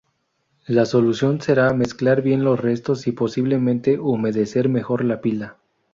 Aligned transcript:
La 0.65 0.85
solución 0.87 1.41
será 1.41 1.75
mezclar 1.75 2.23
bien 2.23 2.43
los 2.43 2.59
restos 2.59 3.05
y 3.05 3.11
posiblemente 3.11 3.99
humedecer 3.99 4.67
mejor 4.67 5.03
la 5.05 5.21
pila. 5.21 5.57